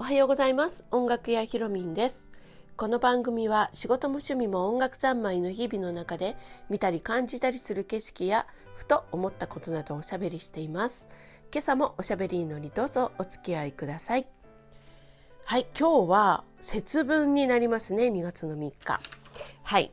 [0.00, 0.84] おはようございます。
[0.92, 2.30] 音楽屋ひろみんです。
[2.76, 6.36] この番組は仕事も趣味も音楽三昧の日々の中で
[6.70, 8.46] 見たり感じたりする景色や
[8.76, 11.08] ふと思ったことなどおしゃべりしています。
[11.52, 14.26] 今朝もおしゃべりのにどうぞお付き合いください。
[15.44, 19.00] はい今日は節分になりますね2月の3日。
[19.64, 19.90] はい。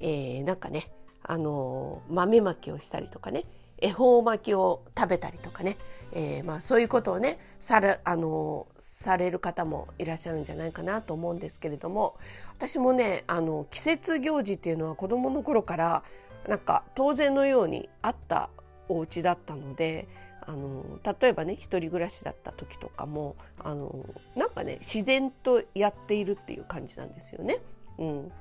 [0.00, 0.92] えー、なんかね
[1.22, 3.44] あの豆まきをしたりとかね。
[3.78, 5.76] 恵方巻きを食べたりとかね、
[6.12, 12.16] えー、まあ、そういうことをねされあのされる方もいらっしゃるんじゃないかなと思うんですけれども。
[12.56, 16.02] 私もねあの季節行事っていうのは子どもの頃から
[16.48, 18.48] なんか当然のようにあった
[18.88, 20.08] お家だったので
[20.40, 27.58] あの例えばね一人暮らしだった時とかもあのなんかね自然とやっているっていう感じなんですよね。
[27.98, 28.32] うん、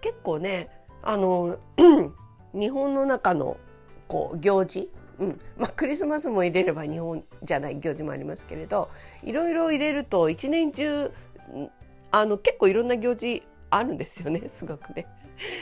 [0.00, 0.68] 結構ね
[1.02, 1.58] あの
[2.54, 3.56] 日本の中の
[4.08, 5.40] こう行事、うん。
[5.56, 8.90] まあ、クリスマスも入れれば日本じゃない行事もありますけれど
[9.22, 11.12] いろいろ入れると一年中
[12.10, 14.42] あの結構いろんな行事あるんですよね。
[14.50, 15.06] すごくね。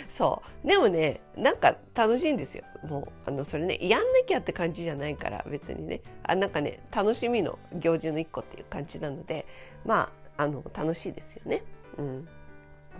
[0.09, 0.67] そう。
[0.67, 2.65] でもねなんか楽しいんですよ。
[2.83, 6.01] もうあのそれねやんなきゃって感じじゃないから別にね。
[6.25, 9.47] あなんかね楽しみの行事の一個っていう感じなので
[9.85, 11.63] まああの楽しいですよね。
[11.99, 12.29] うん。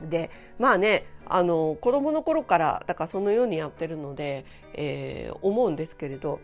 [0.09, 6.41] でまあねあの子供の頃からだからそのようにやってるので、えー、思うんですけれど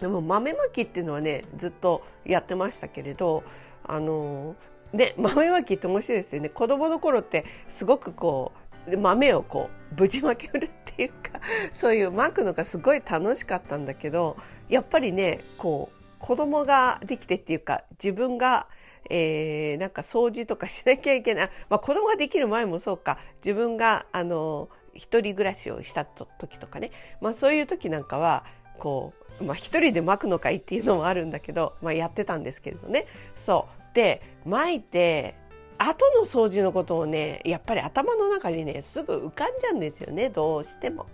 [0.00, 3.44] でも豆まきっていうのはねずっとやってましたけれど
[3.84, 4.56] あの
[4.92, 6.48] ね豆まきって面白いですよね。
[6.48, 8.52] 子供の頃ってすごくこ
[8.88, 11.40] う豆をこうぶちまけるっていうか
[11.72, 14.36] そういうまくのがすごい楽しかったんだけど
[14.68, 18.66] やっぱりねこう子供ができてっていうか自分が
[19.10, 21.50] えー、なんか掃除とかしなきゃいけない。
[21.68, 26.90] まあ子供ができる前もそうか、自分が、あの、一人暮らしをした時とかね。
[27.20, 28.44] まあそういう時なんかは、
[28.78, 33.06] こう、まあ一人で巻くのかいっていうのもあるんだけど、まあやってたんですけれどね。
[33.34, 33.94] そう。
[33.94, 35.34] で、巻いて、
[35.78, 41.06] 後の掃除のことをね、やっぱり頭の中にね、すぐ浮かんじゃうんですよね、どうしても。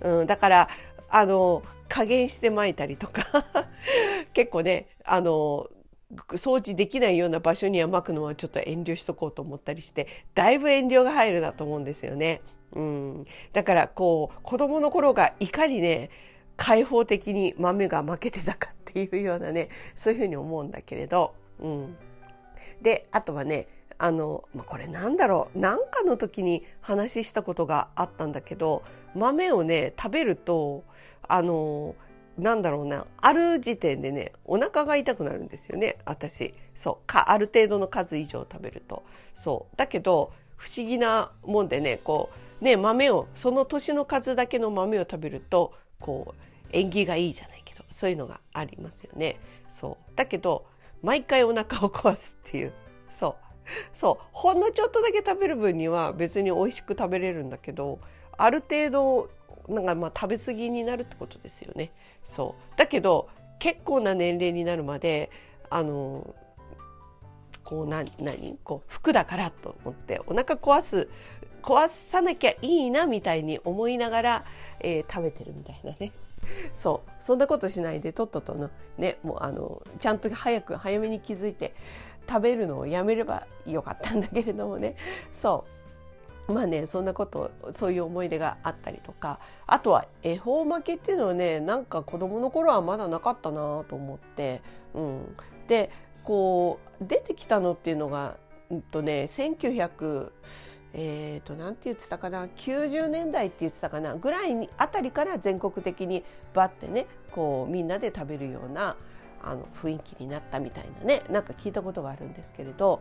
[0.00, 0.68] うん、だから、
[1.08, 3.46] あの、加減して巻いたりとか
[4.32, 5.68] 結構ね、あの、
[6.14, 12.42] 掃除できないような場所には巻くのはちょっと遠慮しとこうと思ったりしてだいぶ遠慮が入るなと思うんですよね。
[12.72, 16.10] うん、だからこう子供の頃がいかにね
[16.56, 21.96] 開放的に豆が負けてたかっていうようなねそういうふうに思うんだけれど、うん、
[22.82, 23.68] であとはね
[23.98, 25.58] あの、まあ、これなんだろう。
[25.58, 28.82] 何かの時に話したことがあったんだけど
[29.14, 30.84] 豆をね食べると
[31.26, 31.94] あの
[32.38, 35.98] なんだろうなある時点でねお腹が痛くなるんですよね。
[36.04, 36.54] 私。
[36.74, 37.06] そう。
[37.06, 39.04] かある程度の数以上食べると。
[39.34, 39.76] そう。
[39.76, 42.30] だけど不思議なもんでねこ
[42.60, 46.42] うね豆をその年の数だけの豆を食べるとこう
[46.72, 49.38] 縁起がいいじゃないけどそういうのがありますよね。
[49.68, 50.16] そう。
[50.16, 50.66] だけど
[51.02, 52.72] 毎回お腹を壊すっていう。
[53.08, 53.46] そう。
[53.92, 54.24] そう。
[54.32, 57.98] ほんのちょっとだけ食べる分には別に美味しく食べれるんだけど
[58.36, 59.30] ある程度
[59.68, 61.92] なんかまあ食べ過ぎになるってことですよね。
[62.24, 62.78] そう。
[62.78, 63.28] だけど
[63.58, 65.30] 結構な年齢になるまで
[65.70, 66.34] あの
[67.64, 68.58] こうな何？
[68.62, 71.08] こう服だからと思ってお腹壊す
[71.62, 74.44] 壊さなきゃいいなみたいに思いながら、
[74.78, 76.12] えー、食べてるみたいなね。
[76.74, 77.10] そう。
[77.18, 81.74] そんなことしないでとっととのねもうあのちゃんと早く早めに気づいて
[82.28, 84.94] 食べるのをやめればよかったんだけれどもね。
[85.34, 85.75] そう。
[86.48, 94.62] まあねそんなことそういう思い出があったりとかあとは恵方巻きっていうのはねなんか子供の頃はまだなかったなと思って、
[94.94, 95.36] うん、
[95.68, 95.90] で
[96.24, 98.36] こう出てきたのっていうのが、
[98.70, 100.30] うんとね、1900
[100.98, 106.24] えーと、なんて言ってたかな90年代って言ってたかなぐらいにあたりから全国的に
[106.54, 108.96] バッてねこうみんなで食べるような
[109.42, 113.00] あの雰囲気になったみたいなねなんか聞いたことがあるんですけれど。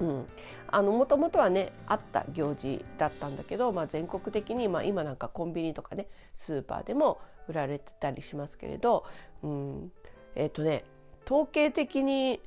[0.00, 0.26] うん、
[0.68, 9.04] あのもともとはねあった行事だったんだけど、まあ、全国的に、まあ、今なんかコンビニとかねスーパーでも売られてたりしますけれど、
[9.42, 9.92] うん、
[10.34, 10.84] えっ、ー、とね
[11.26, 12.40] 統計的に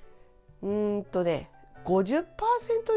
[0.64, 1.50] うんとね
[1.86, 2.24] 50%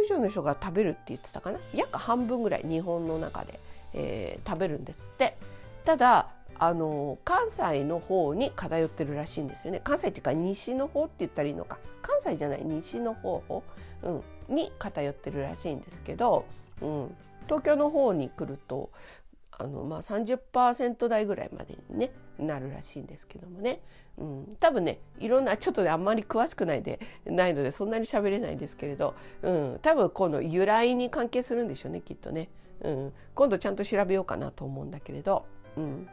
[0.05, 1.59] 以上の人が食べるって言ってたかな？
[1.75, 3.61] 約半分ぐらい日本の中で、
[3.93, 5.37] えー、食べるんですって。
[5.85, 6.29] ただ
[6.59, 9.81] あの関西の方に偏ってるらしいんですよね。
[9.85, 11.79] 関西っていうか西の方って言ったらいいのか。
[12.03, 13.63] 関西じゃない西の方、
[14.03, 16.45] うん、に偏ってるらしいんですけど、
[16.81, 17.17] うん、
[17.47, 18.91] 東京の方に来ると
[19.59, 23.81] あの、まあ30、台ぐらいまでに、ね、なるらしいんですけどもね、
[24.19, 32.49] うん、多分ねいろんなちょっとねあんまり詳しくないでないのでそんなに喋れないんですけれど、うん、多分この由来に関係するんでしょうねきっとね、
[32.83, 35.45] うん、今度ちゃんと調べようかなと思うんだけれど、
[35.77, 36.09] うん、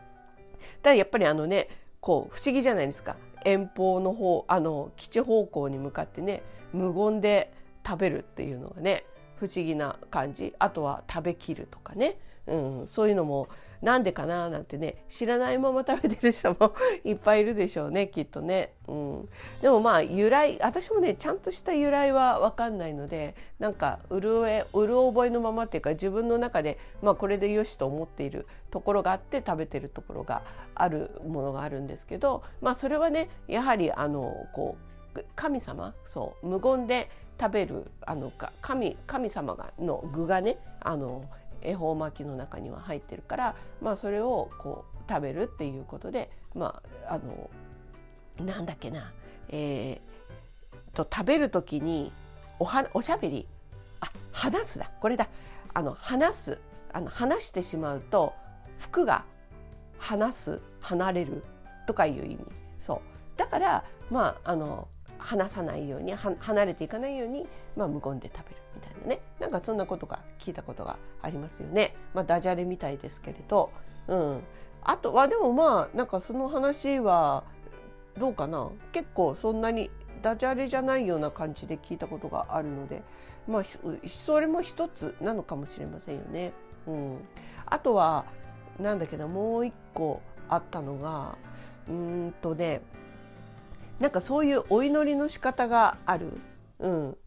[0.82, 1.68] ただやっぱりあのね
[2.00, 3.16] こう不思議じゃないですか。
[3.46, 7.54] 遠方の方あの基地方向に向かってね無言で
[7.86, 10.54] 食べるっていうのがね不思議な感じ。
[10.60, 13.50] あとは食べきるとかね、うん、そういうのも
[13.84, 19.30] なんでかななんてね知らないまま食べてる人も いっぱいいるでしょうねきっとね、うん、
[19.62, 30.44] でもまあ由来私もねちゃんとした由来は分かんないのでなんかうるえうる覚えのままっていうか自分の中で、まあ、これでよしと思っているところがあって食べてるところが
[30.76, 34.94] あるものがあるんですけどまあそれはねやはりあのこう
[35.36, 35.94] 神様？
[36.06, 37.10] そう無言で
[37.40, 38.32] 食べるあの
[38.62, 41.26] 神神様がの具がねあの
[41.62, 47.50] 恵方巻きの中には入ってるから、まあ、それをこう食べるっていうことで、まあ、あの
[48.46, 49.12] なんだっけな、
[49.50, 52.12] えー、と食べる時に
[52.60, 53.48] おはおしゃべり
[54.02, 55.30] あ話すだこれだ
[55.74, 56.60] あの話す
[56.92, 58.34] あの話してしまうと
[58.78, 59.26] 服が
[59.98, 61.44] 話す離れる
[61.88, 62.40] とかいう意味。
[62.78, 63.00] そう。
[63.38, 64.88] だからまああの
[65.24, 69.22] 話さないように離れていかないように、まあ、無言で食べるみたいなね。
[69.40, 71.96] なんかそんなことが聞いたことがありますよね。
[72.14, 73.72] まあ、ダジャレみたいですけれど、
[74.08, 74.44] うん、
[74.84, 77.46] あとはでもまあなんかその話は
[78.18, 78.70] どうかな。
[78.92, 79.90] 結構そんなに
[80.22, 83.02] ダジャレじゃないような感じで聞いたことがあるので、
[83.48, 83.64] まあ、
[84.08, 86.54] それも一つなのかもしれませんよね。
[86.88, 87.18] うん、
[87.66, 88.26] あとは
[88.80, 91.38] なんだけどもう一個あったのが
[91.88, 92.82] うんとね
[94.00, 96.32] なんかそういうお祈りの仕方がある。
[96.80, 97.18] うん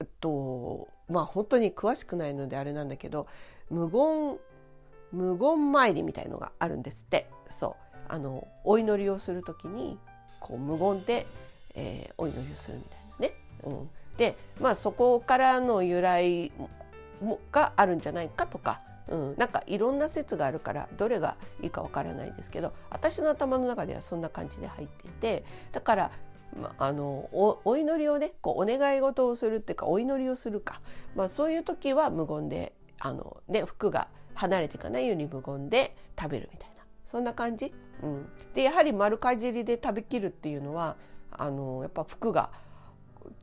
[0.00, 3.26] えっとまあ本当に詳しくないのであれなんだけど
[3.70, 4.38] 無言
[5.12, 9.98] 無言参りみたいのがあるんですってそうあのお祈りをする時に
[10.40, 11.26] こう無言で、
[11.74, 13.34] えー、お祈りをするみたいなね。
[13.64, 16.52] うん、でまあそこからの由来
[17.20, 26.10] もがあるんじゃないかとかうん、なんかいろんな説があるからどれがいいかわからないんですけど私の頭の中ではそんな感じで入っていてだから、
[26.60, 27.28] まあの
[27.64, 30.80] お祈りをねこうお願い事をするっていうかお祈りをするか、
[31.14, 36.76] まあ、そういう時は無言であの、ね、服が離れていかないように無言で食べるみたいな。
[37.06, 40.96] そんな感じ、うん、でやはり丸かじりで食べきるっていうのは
[41.30, 42.50] あのやっぱ服が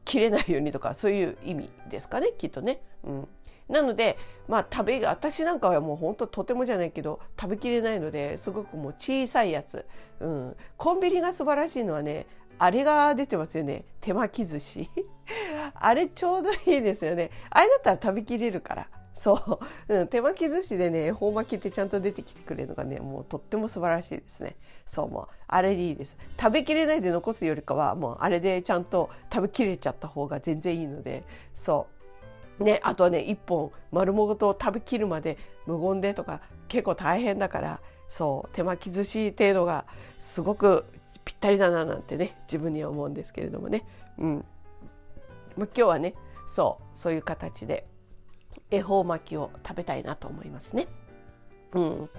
[0.06, 2.82] 切れないようにとかそういう意味ですかねきっとね。
[3.04, 3.28] うん。
[3.74, 4.18] なので
[4.48, 9.86] まあ食べ私なんかはもう本当とてもじゃないけど食べきれないのですごくもう小さいやつ、
[10.20, 12.28] うん、コンビニが素晴らしいのはね
[12.60, 13.84] あれが出てますよね。
[14.00, 14.90] 手巻き寿司。
[15.74, 17.32] あれちょうどいいですよね。
[17.50, 18.88] あれだったら食べきれるから。
[19.14, 24.56] そう、うん、手巻き寿司でね恵方巻きってちゃんと出てきてくれるのがねもうとっても素晴らしいですね。
[24.86, 26.18] そうもうあれでいいです。
[26.40, 31.24] 食べきれないで残すよりかはもうあれでちゃんと食べきれちゃった方が全然いいので
[31.56, 31.93] そう。
[32.60, 39.86] ね、あとはね1本丸ごと食べきるまで無言でとか結構大変だからそう手巻き寿司程度が
[40.20, 40.86] すごく
[41.26, 43.86] ぴったりだななんてね自分には思うんですけれどもね、
[44.18, 44.46] うん、
[45.58, 46.14] 今日はね
[46.48, 47.88] そうそういう形で
[48.70, 50.88] 恵方巻きを食べたいなと思いますね。
[51.74, 52.10] うん、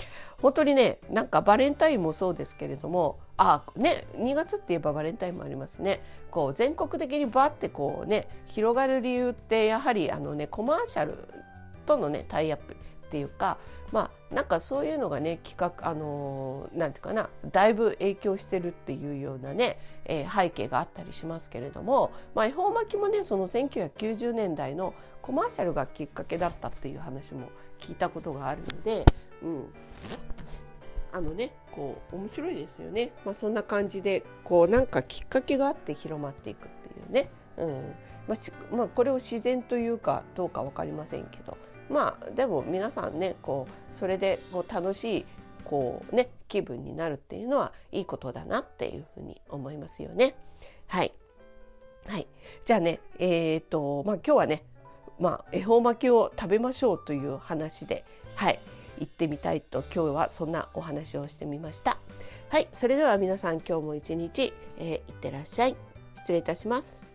[0.43, 6.01] 本当にねなんかバレンタインもそうですけれどもあね2月って言えばバレンタインもありますね。
[6.31, 11.29] こう全国的にバーってこうね広がる理由ってやはりあのねコマーシャル
[11.87, 12.77] とのねタイアップっ
[13.11, 13.59] ていうか
[13.93, 27.49] まあなんかそういうのがね企画あのー、なんていうかなだいぶ影響してるっていうようなね、えー、背景があったりしますけれども、まあ、恵方巻きもねその1990年代のコマーシャルがきっかけだったっていう話も
[27.81, 29.05] 聞いたことがあるので、
[29.43, 29.65] うん、
[31.13, 37.93] あのねこう面白いですよね、まあ、そんな感じでこうなんかきっかけがあって広まっていくっていうね、うん。
[38.29, 41.57] まあ、まあ、これを自然というかどうか分かりませんけど。
[41.91, 45.27] まあでも皆さんねこうそれでこう楽しい
[45.65, 50.35] こうね気分になるっていうのはいいことだなっていうふうに思いますよね。
[50.87, 51.13] はい、
[52.07, 52.27] はい、
[52.65, 54.65] じゃあねえっ、ー、とまあ今日はね
[55.19, 58.05] まあ、恵方巻きを食べましょうという話で、
[58.35, 58.59] はい、
[58.99, 61.99] 行ってみたいと今日はそんなお話をしてみました。
[62.49, 65.77] はい、それでは皆さん今日も一日、えー、いってらっしゃい。
[66.17, 67.14] 失礼いたします。